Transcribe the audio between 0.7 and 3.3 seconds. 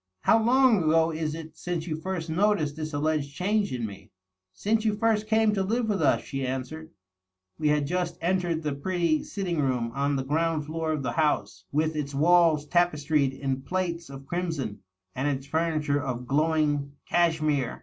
ago is it since you first noticed this allied